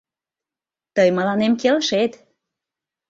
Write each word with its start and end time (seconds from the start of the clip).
Тый 0.95 1.09
мыланем 1.17 1.53
келшет. 1.61 2.11